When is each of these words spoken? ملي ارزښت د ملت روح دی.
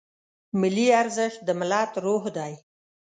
ملي 0.61 0.87
ارزښت 1.01 1.39
د 1.47 1.49
ملت 1.59 1.91
روح 2.05 2.23
دی. 2.37 2.53